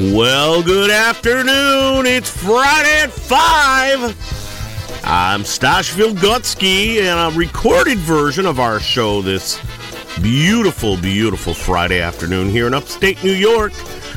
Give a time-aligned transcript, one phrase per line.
[0.00, 2.06] Well, good afternoon.
[2.06, 5.04] It's Friday at 5.
[5.04, 9.60] I'm Stosh Wilgocki, and a recorded version of our show this
[10.22, 13.74] beautiful, beautiful Friday afternoon here in upstate New York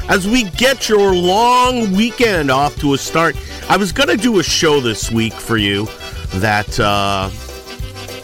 [0.07, 3.35] as we get your long weekend off to a start.
[3.67, 5.89] I was going to do a show this week for you
[6.35, 7.29] that, uh,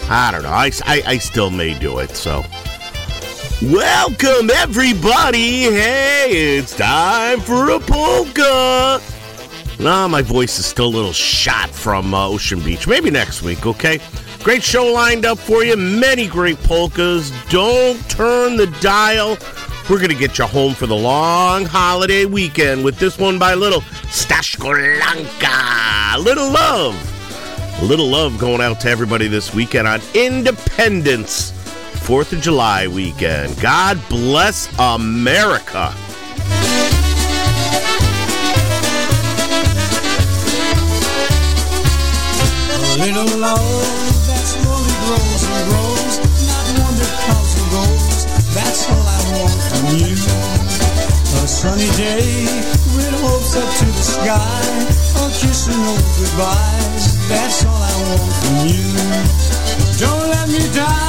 [0.10, 2.41] I don't know, I, I, I still may do it, so
[3.62, 5.63] Welcome, everybody!
[5.63, 9.02] Hey, it's time for a polka!
[9.77, 12.88] Nah, my voice is still a little shot from uh, Ocean Beach.
[12.88, 13.99] Maybe next week, okay?
[14.44, 15.76] Great show lined up for you.
[15.76, 17.34] Many great polkas.
[17.49, 19.38] Don't turn the dial.
[19.90, 23.55] We're going to get you home for the long holiday weekend with this one by
[23.55, 26.18] Little Stashkolanka.
[26.23, 26.96] Little love.
[27.84, 31.59] Little love going out to everybody this weekend on Independence
[32.09, 33.54] 4th of July weekend.
[33.62, 35.93] God bless America.
[42.82, 43.62] A little love
[44.26, 46.18] that slowly grows and grows,
[46.49, 48.26] not one that comes and goes.
[48.57, 50.18] That's all I want from you.
[50.18, 52.26] A sunny day
[52.98, 54.65] with hopes up to the sky,
[55.13, 55.77] a kiss and
[56.18, 57.30] goodbyes.
[57.30, 58.98] That's all I want from you.
[60.02, 61.09] Don't let me down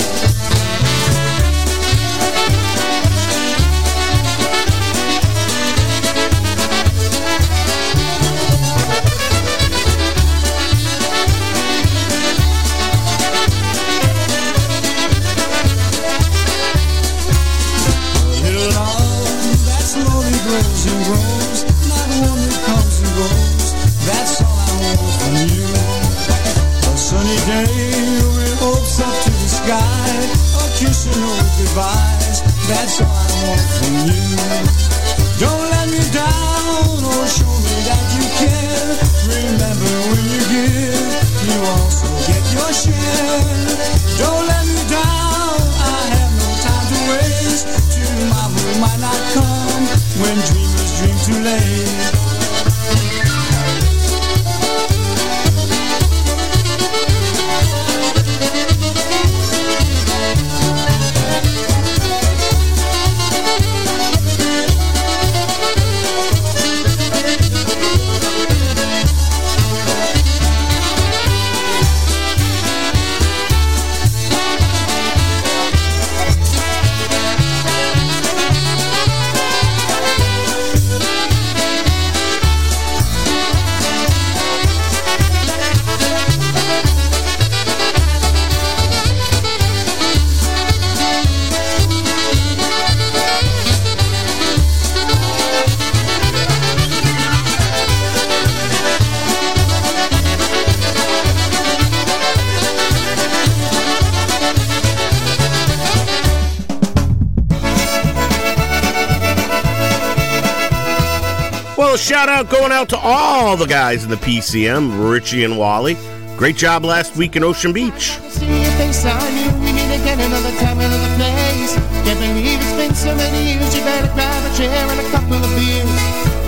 [112.01, 115.95] shout out going out to all the guys in the PCM, Richie and Wally.
[116.35, 118.17] Great job last week in Ocean Beach.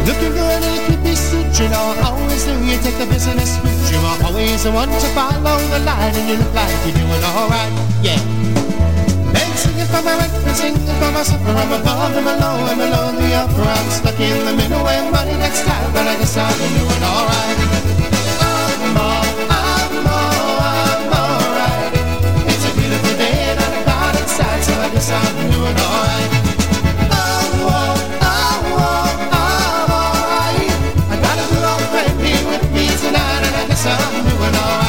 [0.04, 1.60] Looking good you keep me suit.
[1.60, 3.92] You know, always you take the business route.
[3.92, 7.24] You are always the one to follow the line, and you look like you're doing
[7.24, 7.72] alright.
[8.04, 8.43] Yeah
[9.94, 11.54] singing for my right and singing for my supper.
[11.54, 13.62] I'm above and below and below the upper.
[13.62, 17.58] I'm stuck in the middle where money gets tight, but I guess I'm doing alright.
[18.42, 21.94] I'm all, I'm all, I'm alright.
[22.50, 26.32] It's a beautiful day and I'm glad inside, so I guess I'm doing alright.
[27.14, 28.66] Oh, oh, I'm
[29.94, 30.74] alright.
[31.12, 31.86] I got a good old
[32.26, 34.83] here with me tonight, and I guess I'm doing alright.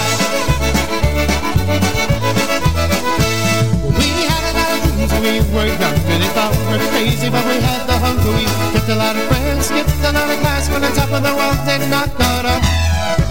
[7.31, 8.33] Were but we had the hunger.
[8.37, 11.23] We kept a lot of friends, skipped a lot of class when the top of
[11.23, 12.63] the world did not got up.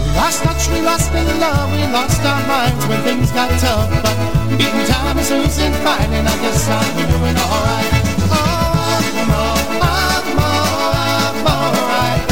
[0.00, 3.90] We lost touch, we lost in love, we lost our minds when things got tough.
[4.02, 4.16] But
[4.58, 7.92] beating time is losing fight, and I guess I'm doing alright.
[8.30, 8.74] Oh,
[9.20, 12.22] I'm all, I'm all, I'm alright.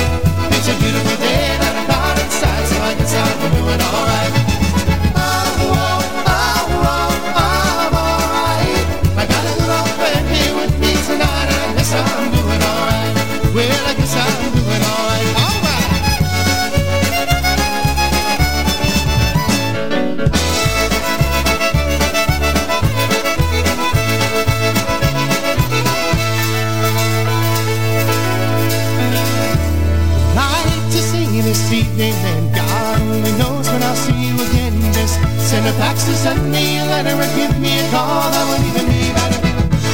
[0.56, 4.41] It's a beautiful day and I'm not inside, so I guess I'm doing alright.
[35.62, 38.26] Send a fax to send me a letter or give me a call.
[38.34, 39.38] That would even be better.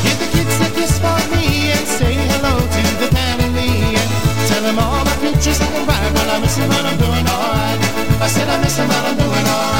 [0.01, 3.93] Give the kids a kiss for me and say hello to the family.
[4.01, 4.09] And
[4.49, 6.09] tell them all my future's looking bright.
[6.17, 7.81] Well, I miss them, but I'm doing alright.
[8.17, 9.78] I said I miss them, but I'm doing alright.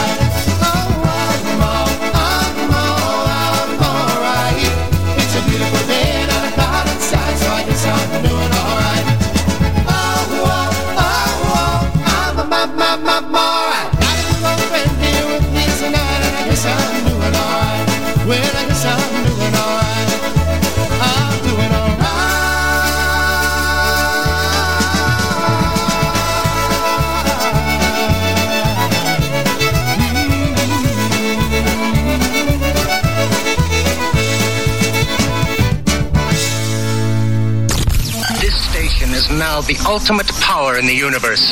[39.69, 41.45] The ultimate power in the universe.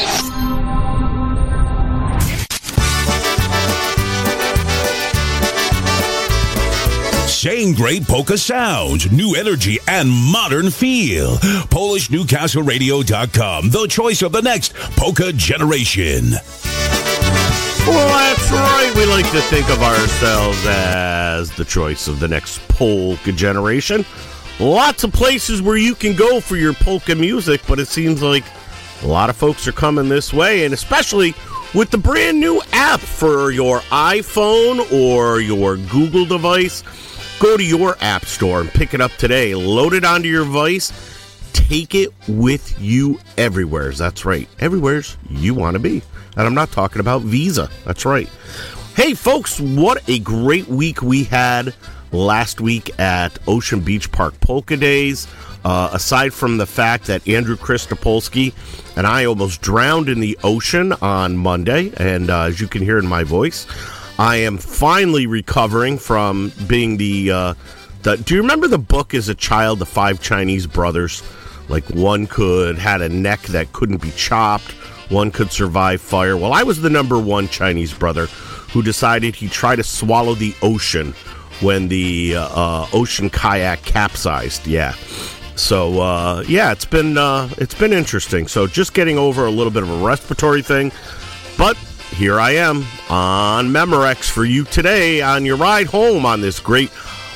[7.31, 11.37] Same great polka sounds, new energy, and modern feel.
[11.69, 16.31] PolishNewcastleRadio.com, the choice of the next polka generation.
[17.87, 18.91] Well, that's right.
[18.97, 24.07] We like to think of ourselves as the choice of the next polka generation.
[24.58, 28.44] Lots of places where you can go for your polka music, but it seems like
[29.03, 31.35] a lot of folks are coming this way, and especially
[31.75, 36.82] with the brand new app for your iPhone or your Google device.
[37.38, 39.55] Go to your app store and pick it up today.
[39.55, 40.91] Load it onto your device.
[41.52, 43.93] Take it with you everywhere.
[43.93, 44.49] That's right.
[44.59, 46.02] Everywhere's you want to be.
[46.37, 47.69] And I'm not talking about Visa.
[47.85, 48.29] That's right.
[48.94, 51.75] Hey, folks, what a great week we had
[52.17, 55.27] last week at Ocean Beach Park Polka Days.
[55.65, 58.55] Uh, aside from the fact that Andrew Christopolsky
[58.97, 62.99] and I almost drowned in the ocean on Monday, and uh, as you can hear
[62.99, 63.67] in my voice,
[64.19, 67.31] I am finally recovering from being the.
[67.31, 67.55] Uh,
[68.03, 71.23] the do you remember the book as a child, The Five Chinese Brothers?
[71.69, 74.71] Like one could had a neck that couldn't be chopped,
[75.11, 76.37] one could survive fire.
[76.37, 78.27] Well, I was the number one Chinese brother
[78.73, 81.12] who decided he'd try to swallow the ocean
[81.61, 84.67] when the uh, uh, ocean kayak capsized.
[84.67, 84.94] Yeah.
[85.56, 88.47] So uh, yeah, it's been uh, it's been interesting.
[88.47, 90.93] So just getting over a little bit of a respiratory thing,
[91.56, 91.76] but
[92.12, 96.91] here I am on Memorex for you today on your ride home on this great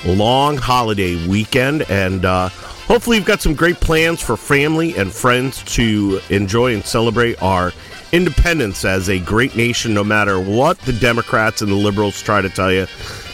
[0.04, 5.62] long holiday weekend, and uh, hopefully you've got some great plans for family and friends
[5.74, 7.72] to enjoy and celebrate our
[8.12, 9.94] independence as a great nation.
[9.94, 12.86] No matter what the Democrats and the liberals try to tell you,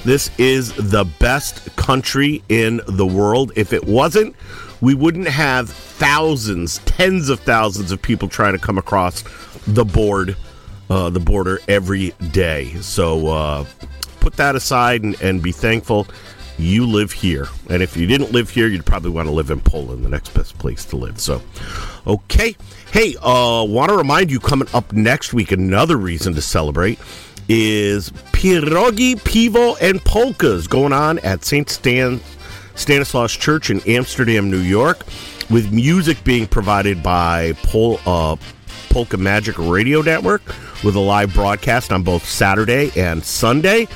[0.07, 3.51] this is the best country in the world.
[3.57, 4.37] If it wasn't,
[4.81, 9.25] we wouldn't have thousands, tens of thousands of people trying to come across
[9.67, 10.37] the board,
[10.91, 12.75] uh, the border every day.
[12.83, 13.65] So uh,
[14.21, 16.07] put that aside and, and be thankful
[16.59, 17.49] you live here.
[17.69, 20.33] And if you didn't live here, you'd probably want to live in Poland, the next
[20.35, 21.21] best place to live.
[21.21, 21.43] So,
[22.07, 22.57] okay.
[22.93, 26.99] Hey, uh, want to remind you coming up next week, another reason to celebrate
[27.49, 31.69] is Pierogi, Pivo, and Polkas going on at St.
[31.69, 32.21] Stan
[32.75, 35.05] Stanislaus Church in Amsterdam, New York,
[35.51, 38.37] with music being provided by Pol, uh,
[38.91, 40.43] Polka Magic Radio Network
[40.85, 43.89] with a live broadcast on both Saturday and Sunday,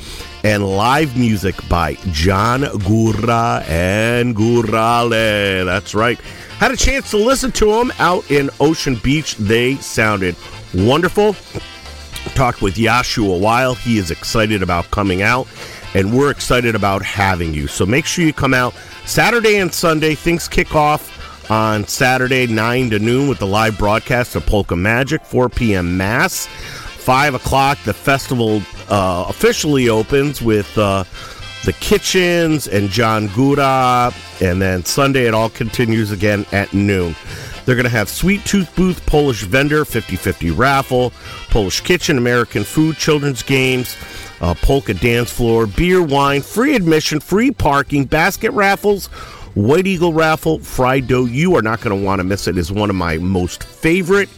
[0.44, 5.64] and live music by John Gura and Gurale.
[5.64, 6.18] That's right.
[6.58, 9.36] Had a chance to listen to them out in Ocean Beach.
[9.36, 10.36] They sounded
[10.74, 11.36] wonderful.
[12.34, 13.74] Talked with Yashu a while.
[13.74, 15.46] He is excited about coming out
[15.94, 17.66] and we're excited about having you.
[17.66, 18.74] So make sure you come out
[19.06, 20.14] Saturday and Sunday.
[20.14, 25.24] Things kick off on Saturday, 9 to noon, with the live broadcast of Polka Magic,
[25.24, 25.96] 4 p.m.
[25.96, 26.46] Mass.
[26.46, 31.02] 5 o'clock, the festival uh, officially opens with uh,
[31.64, 34.14] the Kitchens and John Gura.
[34.40, 37.16] And then Sunday, it all continues again at noon.
[37.70, 41.12] They're going to have Sweet Tooth Booth, Polish Vendor, 50 50 raffle,
[41.50, 43.96] Polish Kitchen, American Food, Children's Games
[44.40, 49.06] uh, polka dance floor, beer, wine, free admission, free parking, basket raffles,
[49.54, 51.26] White Eagle raffle, fried dough.
[51.26, 52.56] You are not going to want to miss it.
[52.56, 54.28] It is one of my most favorite,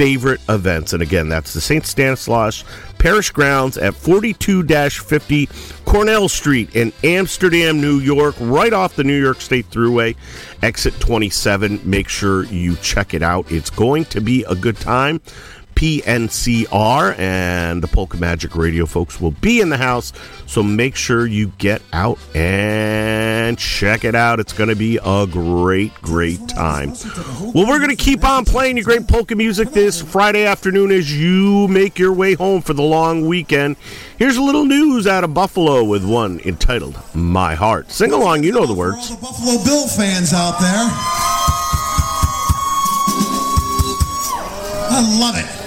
[0.00, 0.94] favorite events.
[0.94, 1.84] And again, that's the St.
[1.84, 2.64] Stanislaus
[2.96, 5.46] Parish Grounds at 42 50
[5.84, 10.16] Cornell Street in Amsterdam, New York, right off the New York State Thruway,
[10.62, 11.82] exit 27.
[11.84, 13.52] Make sure you check it out.
[13.52, 15.20] It's going to be a good time.
[15.80, 20.12] PNCR, and the Polka Magic Radio folks will be in the house.
[20.44, 24.40] So make sure you get out and check it out.
[24.40, 26.92] It's going to be a great, great time.
[27.54, 31.18] Well, we're going to keep on playing your great polka music this Friday afternoon as
[31.18, 33.76] you make your way home for the long weekend.
[34.18, 37.90] Here's a little news out of Buffalo with one entitled My Heart.
[37.90, 39.10] Sing along, you know the words.
[39.10, 40.90] All the Buffalo Bill fans out there.
[44.92, 45.59] I love it.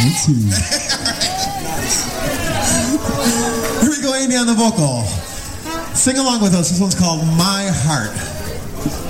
[0.00, 0.08] Here
[3.90, 5.04] we go, Andy on the vocal.
[5.94, 6.70] Sing along with us.
[6.70, 9.09] This one's called My Heart.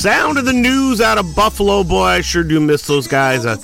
[0.00, 3.44] Sound of the news out of Buffalo, boy, I sure do miss those guys.
[3.44, 3.58] I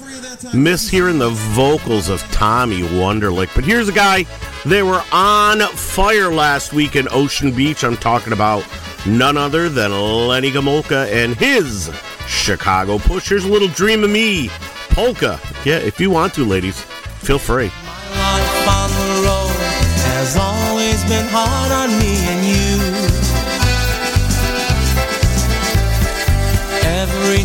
[0.52, 3.48] miss hearing the vocals of Tommy Wonderlick.
[3.54, 4.26] But here's a guy,
[4.66, 7.84] they were on fire last week in Ocean Beach.
[7.84, 8.66] I'm talking about
[9.06, 11.90] none other than Lenny Gomolka and his
[12.26, 13.30] Chicago Push.
[13.30, 14.50] Here's a little dream of me,
[14.90, 15.40] polka.
[15.64, 17.70] Yeah, if you want to, ladies, feel free.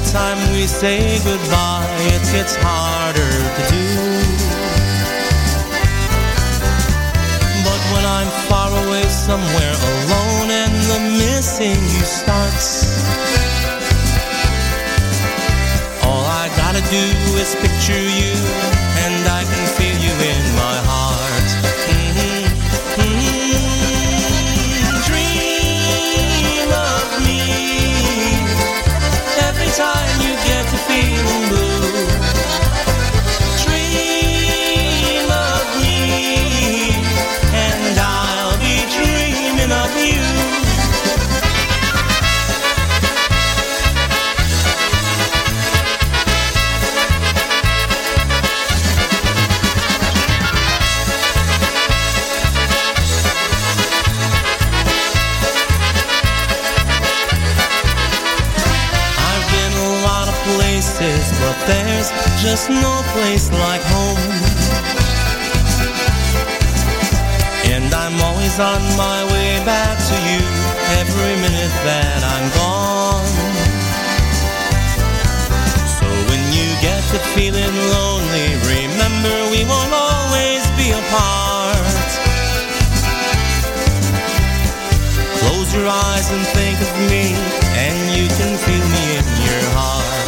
[0.10, 3.86] Time we say goodbye, it gets harder to do.
[7.66, 12.98] But when I'm far away somewhere alone and the missing you starts,
[16.04, 17.06] all I gotta do
[17.38, 18.34] is picture you,
[19.06, 21.21] and I can feel you in my heart.
[62.42, 64.18] Just no place like home.
[67.70, 70.42] And I'm always on my way back to you
[70.98, 73.30] every minute that I'm gone.
[76.02, 81.78] So when you get to feeling lonely, remember we won't always be apart.
[85.46, 87.38] Close your eyes and think of me,
[87.78, 90.21] and you can feel me in your heart.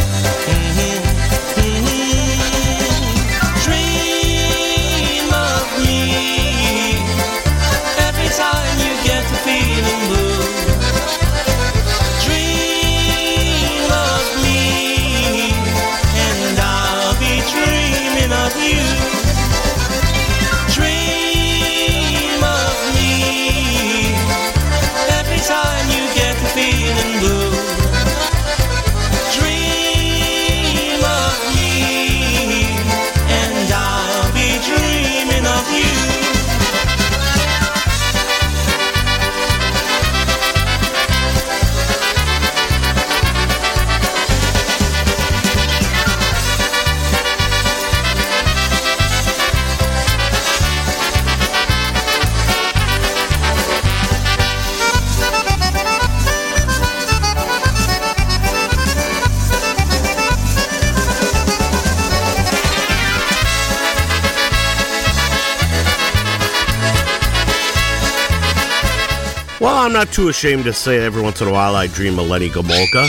[70.06, 73.08] Not too ashamed to say every once in a while I dream of Lenny Gomolka.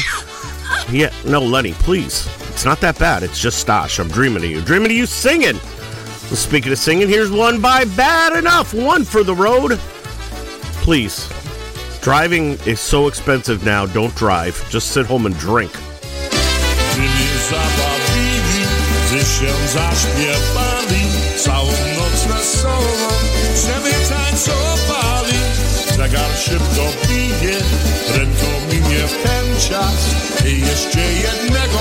[0.93, 2.29] Yeah, no, Lenny, please.
[2.51, 3.25] It's not that bad.
[3.25, 3.99] It's just Stosh.
[3.99, 4.61] I'm dreaming of you.
[4.61, 5.57] Dreaming of you singing.
[5.57, 8.75] Well, speaking of singing, here's one by Bad Enough.
[8.75, 9.77] One for the road.
[10.85, 11.29] Please.
[12.01, 13.87] Driving is so expensive now.
[13.87, 14.55] Don't drive.
[14.71, 15.73] Just sit home and drink.
[26.15, 27.59] Zegar szybko bije,
[28.13, 30.15] prędko minie ten czas
[30.47, 31.79] I jeszcze jednego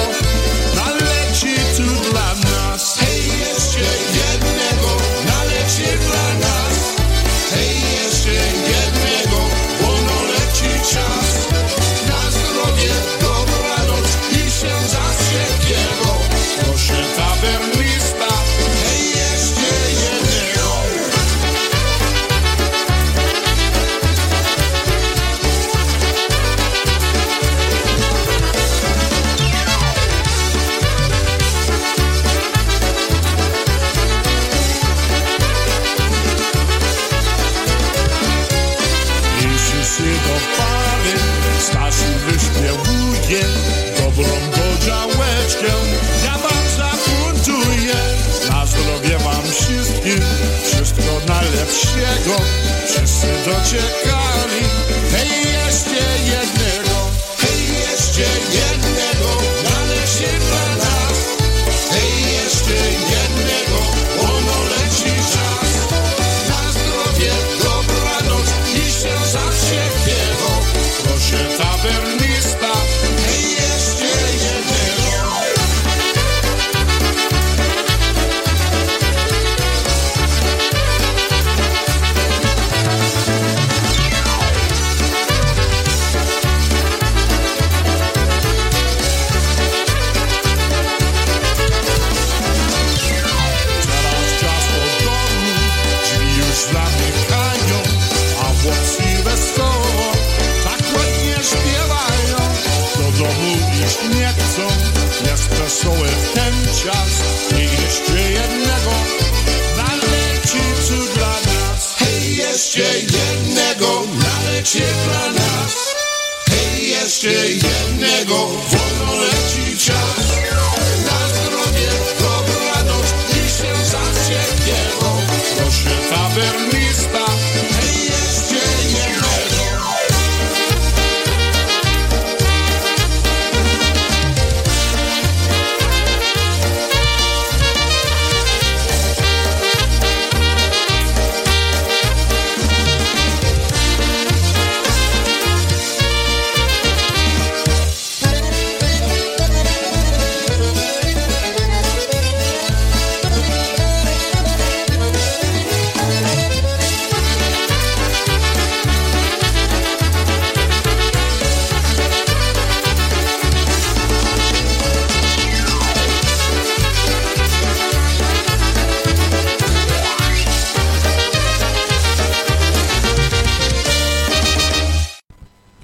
[118.74, 119.13] Hej,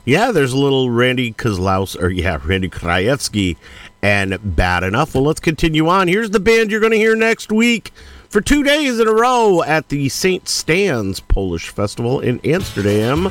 [0.10, 3.58] Yeah, there's a little Randy Kozlowski, or yeah, Randy Krajewski,
[4.02, 5.14] and Bad Enough.
[5.14, 6.08] Well, let's continue on.
[6.08, 7.94] Here's the band you're going to hear next week
[8.28, 10.50] for two days in a row at the St.
[10.50, 13.30] Stan's Polish Festival in Amsterdam,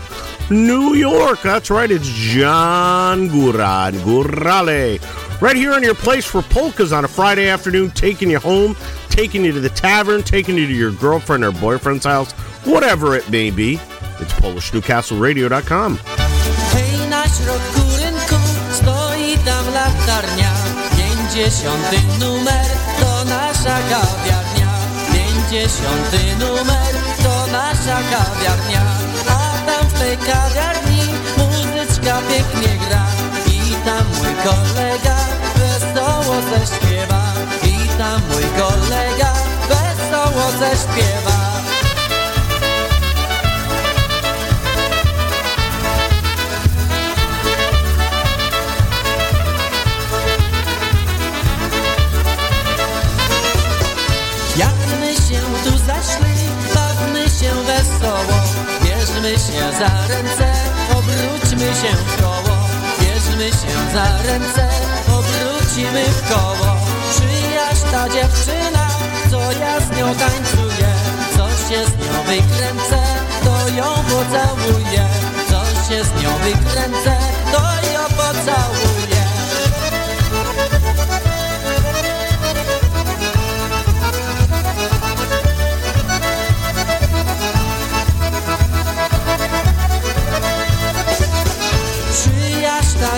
[0.51, 1.43] New York.
[1.43, 5.43] That's right, it's John Gura and Gurale.
[5.43, 8.77] Right here on your place for polkas on a Friday afternoon, taking you home,
[9.11, 12.31] taking you to the tavern, taking you to your girlfriend or boyfriend's house,
[12.65, 13.81] whatever it may be.
[14.21, 16.38] It's PolishNewcastleRadio.com.
[17.37, 18.41] Środku rynku
[18.73, 20.53] stoi tam latarnia.
[20.97, 22.67] Pięćdziesiąty numer
[23.01, 24.69] to nasza kawiarnia.
[25.13, 28.83] Pięćdziesiąty numer to nasza kawiarnia.
[29.29, 31.03] A tam w tej kawiarni
[31.39, 33.05] muzyczka pięknie gra.
[33.47, 35.17] I tam mój kolega
[35.57, 37.23] wesoło zaśpiewa.
[37.63, 39.33] I tam mój kolega
[39.69, 41.58] wesoło zaśpiewa.
[59.29, 60.53] Bierzmy się za ręce,
[60.91, 62.57] obróćmy się w koło.
[63.01, 64.69] Bierzmy się za ręce,
[65.07, 66.77] obrócimy w koło.
[67.11, 68.89] Przyjaźń ta dziewczyna,
[69.31, 70.89] co ja z nią tańcuję.
[71.37, 73.03] Co się z nią wykręcę,
[73.45, 75.05] to ją pocałuję.
[75.51, 77.17] Co się z nią wykręcę,
[77.53, 79.19] to ją pocałuję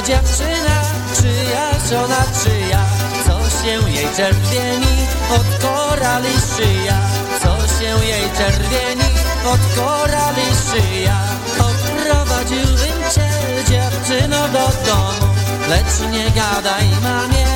[0.01, 0.83] ta dziewczyna,
[1.17, 2.85] czyja ona czyja.
[3.27, 6.99] Co się jej czerwieni od korali szyja.
[7.43, 9.11] Co się jej czerwieni
[9.47, 11.17] od korali szyja.
[11.59, 13.31] Odprowadziłbym cię
[13.69, 15.35] dziewczyno do domu.
[15.69, 17.47] Lecz nie gadaj mamie,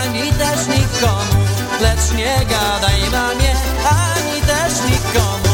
[0.00, 1.46] ani też nikomu.
[1.80, 3.54] Lecz nie gadaj mamie,
[3.84, 5.45] ani też nikomu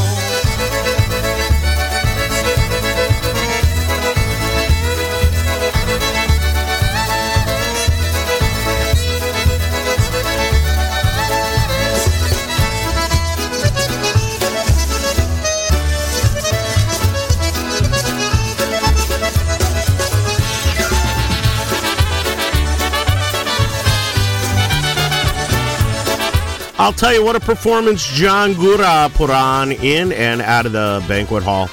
[26.82, 31.04] I'll tell you what a performance John Gura put on in and out of the
[31.06, 31.70] banquet hall.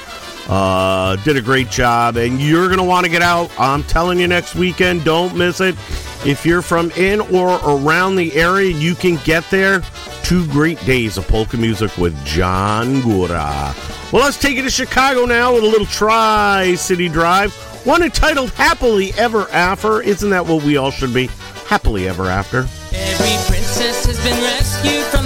[0.48, 3.50] Uh, did a great job, and you're going to want to get out.
[3.58, 5.74] I'm telling you, next weekend, don't miss it.
[6.24, 9.82] If you're from in or around the area, you can get there.
[10.22, 14.12] Two great days of polka music with John Gura.
[14.12, 17.52] Well, let's take it to Chicago now with a little Tri City Drive.
[17.84, 20.02] One entitled Happily Ever After.
[20.02, 21.26] Isn't that what we all should be?
[21.66, 22.68] Happily Ever After.
[22.92, 23.49] Every princess has
[24.24, 25.19] been rescued from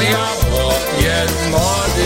[0.00, 0.40] Młody.
[1.52, 1.99] A,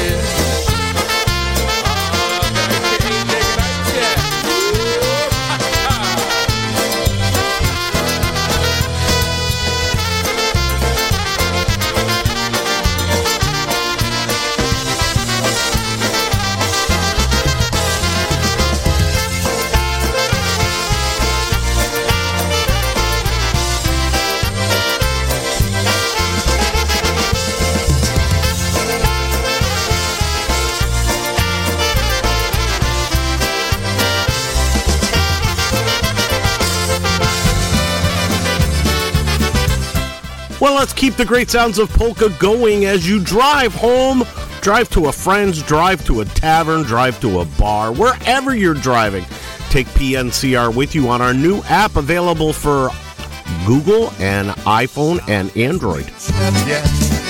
[41.04, 44.24] keep the great sounds of polka going as you drive home,
[44.62, 49.22] drive to a friend's, drive to a tavern, drive to a bar, wherever you're driving.
[49.68, 52.88] Take PNCR with you on our new app available for
[53.66, 56.06] Google and iPhone and Android.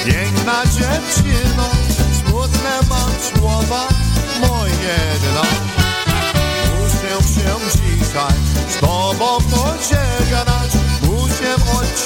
[0.05, 1.71] piękna dziewczyno,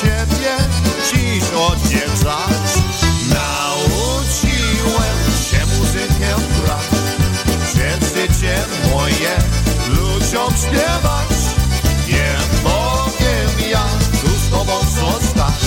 [0.00, 0.56] ciebie
[1.10, 2.68] dziś odwiedzać.
[3.28, 5.18] Nauczyłem
[5.50, 6.88] się muzykę grać,
[7.64, 8.56] przez życie
[8.92, 9.36] moje
[9.88, 11.28] ludziom śpiewać.
[12.08, 13.84] Nie mogę ja
[14.22, 15.62] tu z tobą zostać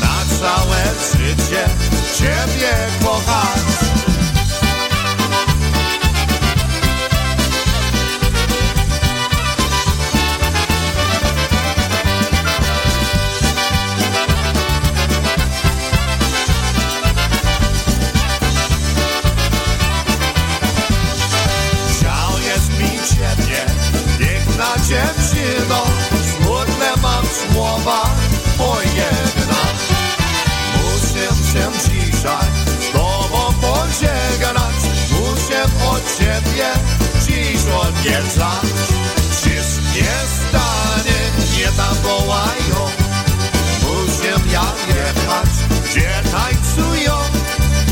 [0.00, 1.64] na całe życie
[2.18, 3.95] Ciebie kochać.
[37.26, 38.66] Dziś odwiedzać.
[39.30, 40.04] Wszystkie
[40.38, 42.90] stany mnie tam wołają,
[43.82, 45.50] muszę ja jechać,
[45.84, 47.12] gdzie tańcują,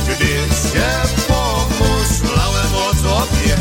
[0.04, 0.34] gdy
[0.68, 0.90] się
[1.28, 3.56] pomyślałem o Tobie.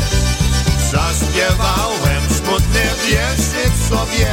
[0.92, 4.26] Zaśpiewałem smutny wierszyk sobie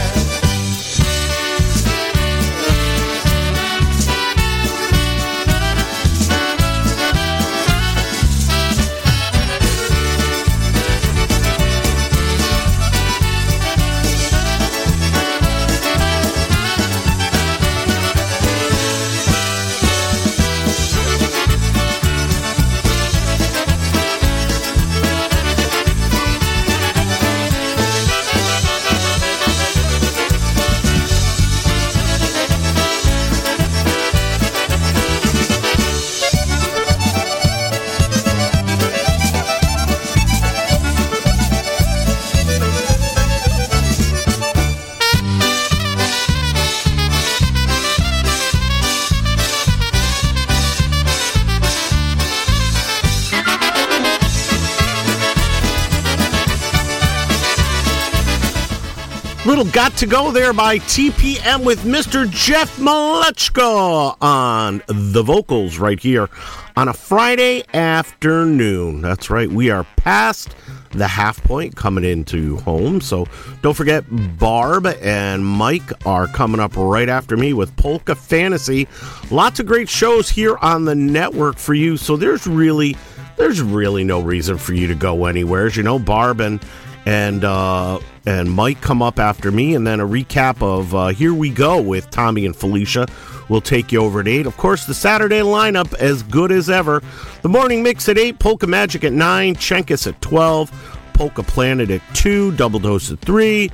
[59.65, 62.29] Got to Go there by TPM with Mr.
[62.29, 66.29] Jeff Malechko on the vocals right here
[66.75, 69.01] on a Friday afternoon.
[69.01, 70.55] That's right, we are past
[70.91, 73.01] the half point coming into home.
[73.01, 73.27] So
[73.61, 74.03] don't forget,
[74.39, 78.87] Barb and Mike are coming up right after me with Polka Fantasy.
[79.29, 81.97] Lots of great shows here on the network for you.
[81.97, 82.97] So there's really,
[83.37, 85.67] there's really no reason for you to go anywhere.
[85.67, 86.59] As you know, Barb and
[87.05, 91.33] and uh, and Mike come up after me, and then a recap of uh, Here
[91.33, 93.07] We Go with Tommy and Felicia
[93.51, 94.45] We'll take you over at 8.
[94.45, 97.03] Of course, the Saturday lineup as good as ever.
[97.41, 102.01] The morning mix at 8, Polka Magic at 9, Chenkis at 12, Polka Planet at
[102.13, 103.69] 2, Double Dose at 3,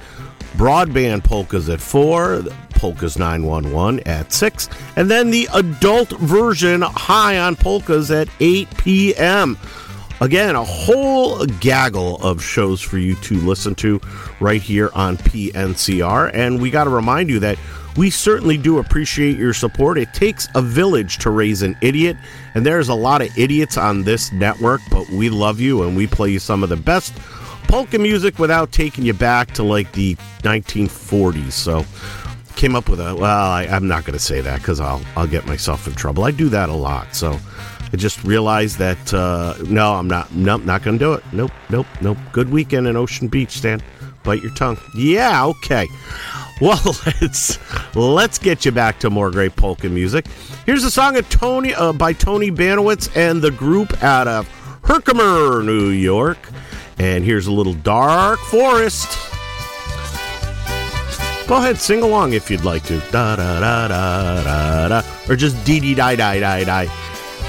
[0.55, 7.55] Broadband Polkas at 4, Polkas 911 at 6, and then the adult version High on
[7.55, 9.59] Polkas at 8 p.m.
[10.19, 14.01] Again, a whole gaggle of shows for you to listen to
[14.39, 16.31] right here on PNCR.
[16.33, 17.59] And we got to remind you that
[17.97, 19.97] we certainly do appreciate your support.
[19.97, 22.17] It takes a village to raise an idiot,
[22.53, 26.05] and there's a lot of idiots on this network, but we love you and we
[26.05, 27.15] play you some of the best
[27.67, 31.51] polka music without taking you back to like the 1940s.
[31.51, 31.85] So,
[32.55, 35.27] came up with a well, I, I'm not going to say that because I'll I'll
[35.27, 36.23] get myself in trouble.
[36.23, 37.39] I do that a lot, so.
[37.93, 40.33] I just realized that uh, no, I'm not.
[40.33, 41.23] Nope, not going to do it.
[41.31, 42.17] Nope, nope, nope.
[42.31, 43.81] Good weekend in Ocean Beach, Stan.
[44.23, 44.77] Bite your tongue.
[44.95, 45.87] Yeah, okay.
[46.59, 46.81] Well,
[47.21, 47.59] let's
[47.95, 50.27] let's get you back to more great polka music.
[50.65, 54.47] Here's a song of Tony uh, by Tony Banowitz and the group out of
[54.83, 56.37] Herkimer, New York.
[56.99, 59.07] And here's a little Dark Forest.
[61.47, 62.99] Go ahead, sing along if you'd like to.
[63.11, 67.06] Da da da da da da, or just dee dee die die die die.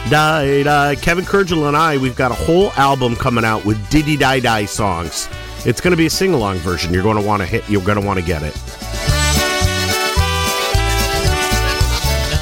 [0.09, 0.92] Die, die.
[0.92, 4.40] Uh, Kevin Kurgel and I, we've got a whole album coming out with Diddy Die
[4.40, 5.29] Die songs.
[5.66, 6.94] It's going to be a sing along version.
[6.94, 7.68] You're going to want to hit.
[7.68, 8.57] You're going to want to get it.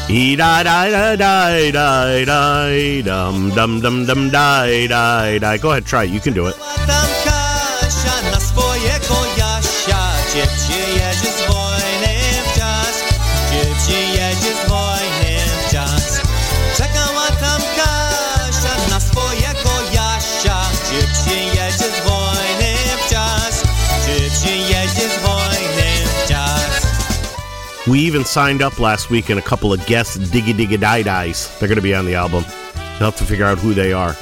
[0.08, 5.58] E die die die die die die dum dum dum dum die die die.
[5.58, 6.10] Go ahead, try it.
[6.10, 6.54] You can do it.
[27.88, 31.56] We even signed up last week in a couple of guest Diggy Diggy Die Dies.
[31.58, 32.44] They're going to be on the album.
[32.74, 34.16] You'll have to figure out who they are.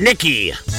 [0.00, 0.69] Nikki.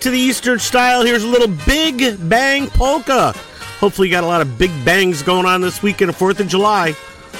[0.00, 1.04] to the Eastern style.
[1.04, 3.32] Here's a little Big Bang Polka.
[3.78, 6.48] Hopefully, you got a lot of big bangs going on this weekend of 4th of
[6.48, 6.94] July.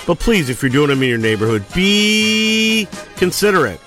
[0.07, 3.81] But please, if you're doing them in your neighborhood, be considerate.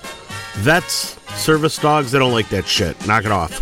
[0.53, 3.07] Vets, service dogs, they don't like that shit.
[3.07, 3.59] Knock it off.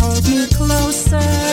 [0.00, 1.45] hold me closer.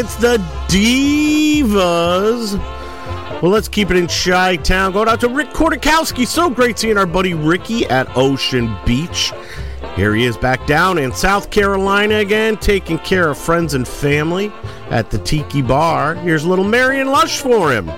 [0.00, 0.36] It's the
[0.68, 2.56] Divas.
[3.42, 4.92] Well, let's keep it in Chi Town.
[4.92, 6.24] Going out to Rick Kortakowski.
[6.24, 9.32] So great seeing our buddy Ricky at Ocean Beach.
[9.96, 14.52] Here he is back down in South Carolina again, taking care of friends and family
[14.90, 16.14] at the Tiki Bar.
[16.14, 17.90] Here's little Marion Lush for him.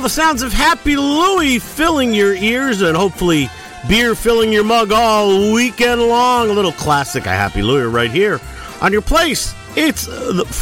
[0.00, 3.50] The sounds of Happy Louie filling your ears and hopefully
[3.86, 6.48] beer filling your mug all weekend long.
[6.48, 8.40] A little classic of Happy Louie right here
[8.80, 9.54] on your place.
[9.76, 10.06] It's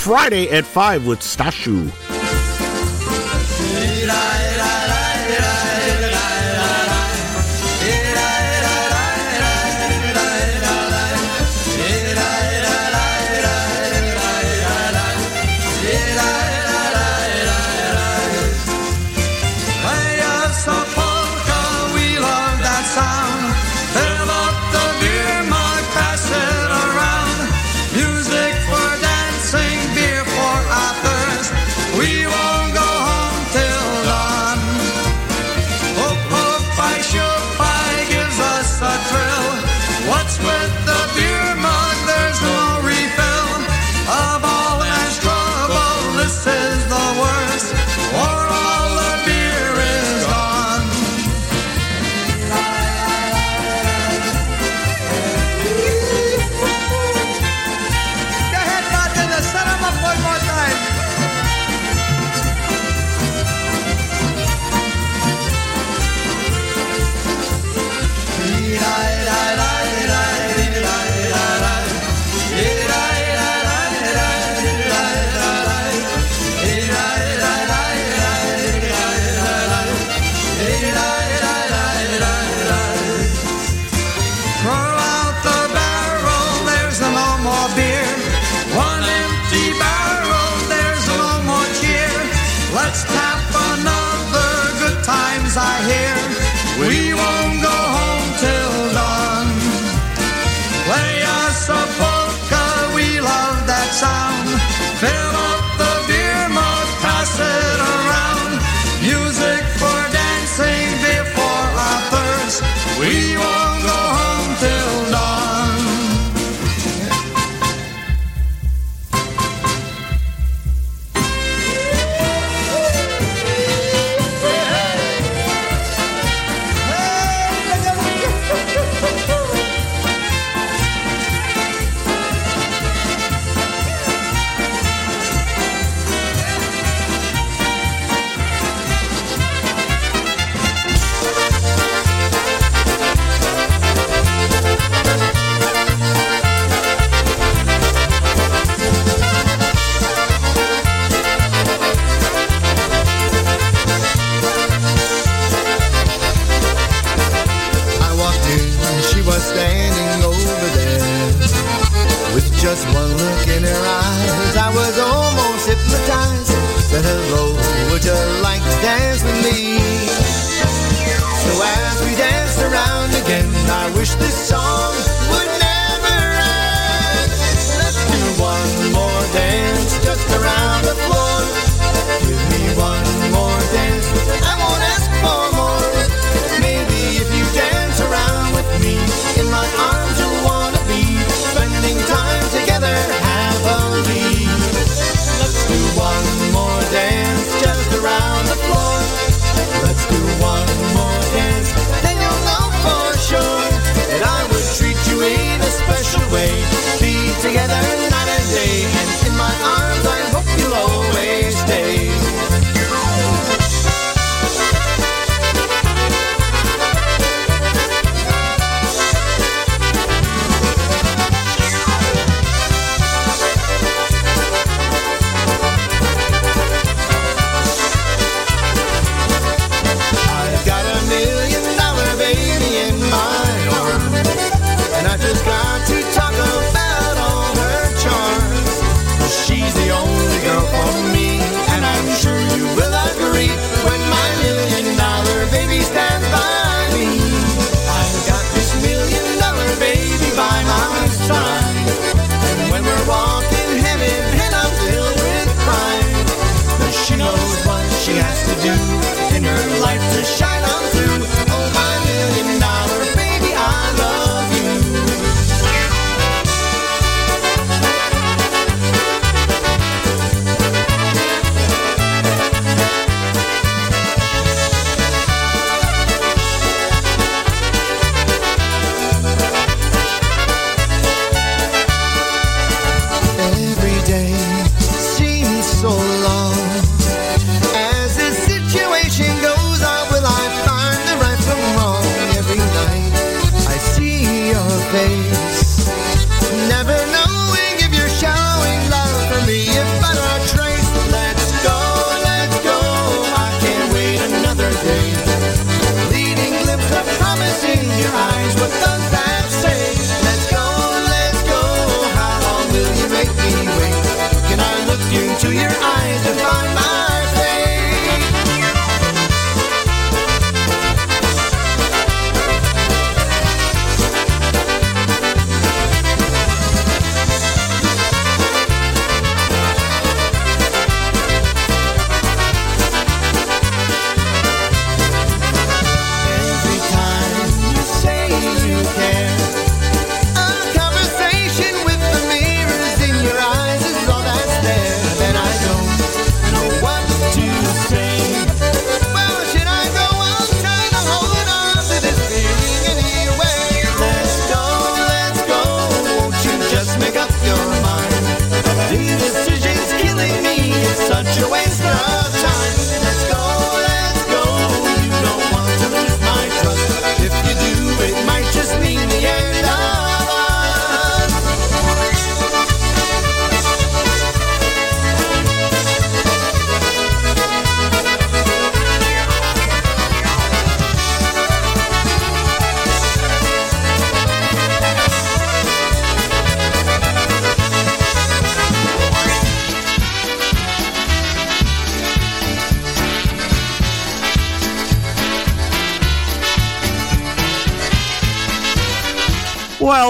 [0.05, 2.18] Friday at 5 with Stashu.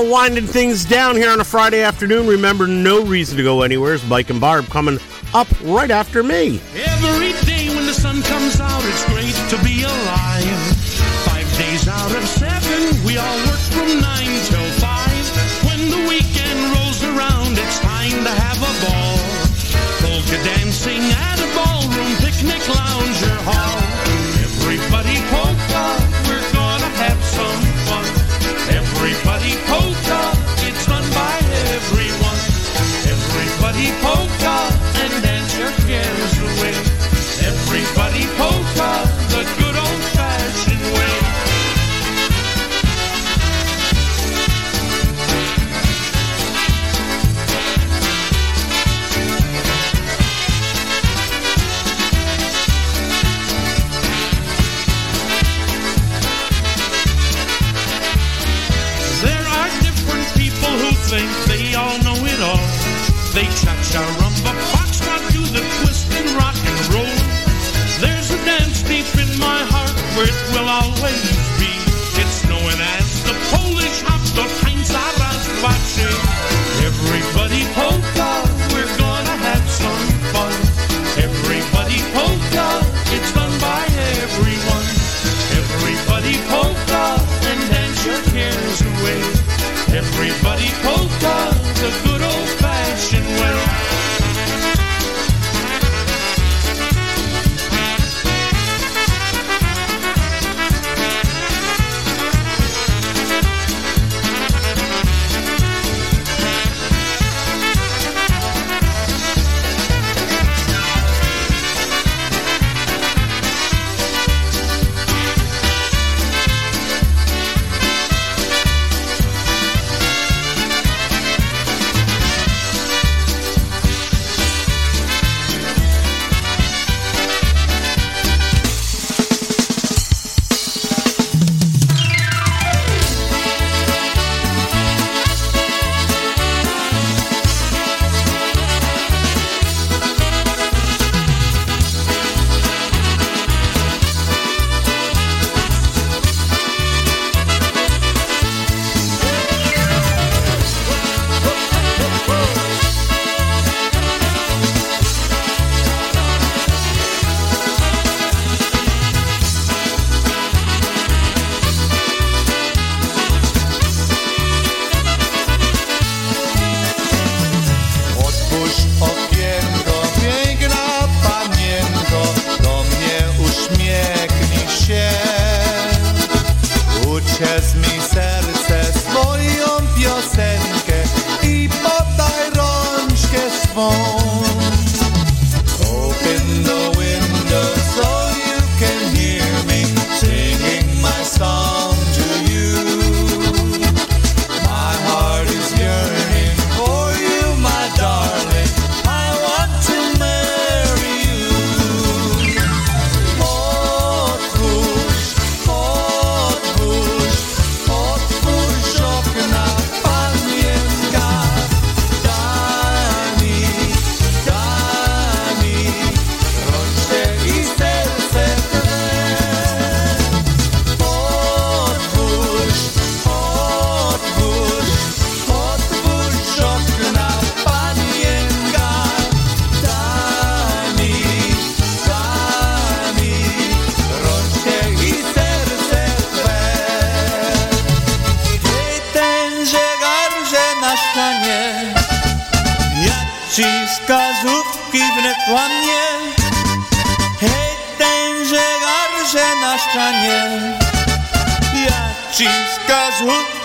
[0.08, 2.26] winding things down here on a Friday afternoon.
[2.26, 3.94] Remember, no reason to go anywhere.
[3.94, 4.98] It's Mike and Barb coming
[5.34, 6.60] up right after me.
[6.74, 10.60] Every day when the sun comes out, it's great to be alive.
[11.28, 15.24] Five days out of seven, we all work from nine till five.
[15.68, 19.18] When the weekend rolls around, it's time to have a ball.
[20.00, 23.77] Polka dancing at a ballroom, picnic lounge or hall.
[34.08, 34.67] polka.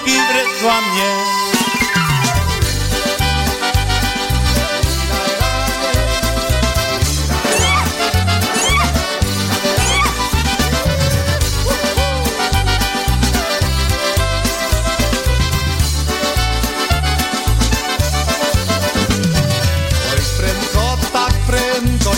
[0.06, 1.44] vivre toi-même.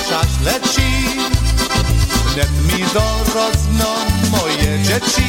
[0.09, 1.19] Tak leci
[2.33, 3.95] Wnet mi dorosną
[4.31, 5.23] moje dzieci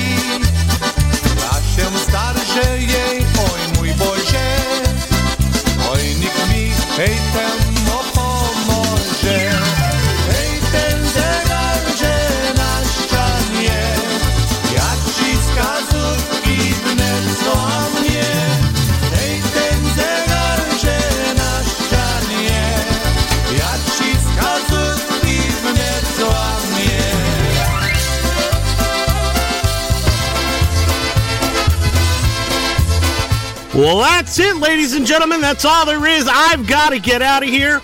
[33.77, 35.43] Well, that's it, ladies and gentlemen.
[35.43, 36.27] That's all there is.
[36.33, 37.83] I've got to get out of here.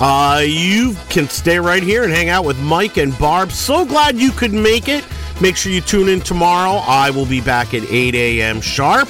[0.00, 3.52] Uh, you can stay right here and hang out with Mike and Barb.
[3.52, 5.06] So glad you could make it.
[5.40, 6.82] Make sure you tune in tomorrow.
[6.84, 8.60] I will be back at 8 a.m.
[8.60, 9.08] sharp.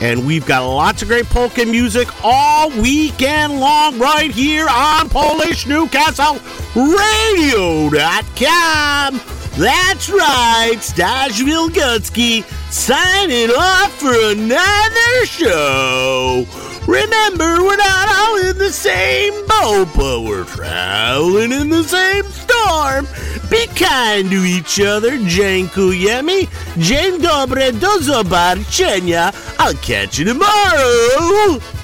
[0.00, 5.66] And we've got lots of great polka music all weekend long right here on Polish
[5.66, 6.38] Newcastle
[6.76, 8.30] Radio.com.
[9.58, 12.44] That's right, Stash Wilgocki
[12.76, 16.44] signing off for another show.
[16.86, 23.08] Remember, we're not all in the same boat, but we're traveling in the same storm.
[23.50, 25.18] Be kind to each other.
[25.18, 26.46] Dziękujemy.
[26.76, 29.32] Dzień dobry, do zobaczenia.
[29.58, 31.75] I'll catch you tomorrow.